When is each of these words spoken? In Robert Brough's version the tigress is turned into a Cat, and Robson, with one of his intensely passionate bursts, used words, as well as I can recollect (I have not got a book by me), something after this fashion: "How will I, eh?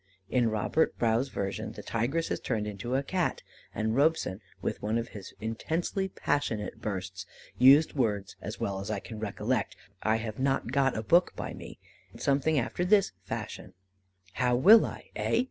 In 0.31 0.49
Robert 0.49 0.97
Brough's 0.97 1.27
version 1.29 1.73
the 1.73 1.83
tigress 1.83 2.31
is 2.31 2.39
turned 2.39 2.65
into 2.65 2.95
a 2.95 3.03
Cat, 3.03 3.43
and 3.71 3.95
Robson, 3.95 4.41
with 4.59 4.81
one 4.81 4.97
of 4.97 5.09
his 5.09 5.31
intensely 5.39 6.09
passionate 6.09 6.81
bursts, 6.81 7.27
used 7.59 7.93
words, 7.93 8.35
as 8.41 8.59
well 8.59 8.79
as 8.79 8.89
I 8.89 8.99
can 8.99 9.19
recollect 9.19 9.75
(I 10.01 10.15
have 10.15 10.39
not 10.39 10.71
got 10.71 10.97
a 10.97 11.03
book 11.03 11.33
by 11.35 11.53
me), 11.53 11.77
something 12.17 12.57
after 12.57 12.83
this 12.83 13.11
fashion: 13.25 13.75
"How 14.33 14.55
will 14.55 14.87
I, 14.87 15.11
eh? 15.15 15.39